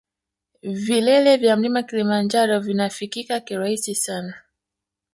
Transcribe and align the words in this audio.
Vilele 0.63 1.37
vya 1.37 1.57
mlima 1.57 1.83
kilimanjaro 1.83 2.59
vinafikika 2.59 3.39
kirahisi 3.39 3.95
sana 3.95 4.33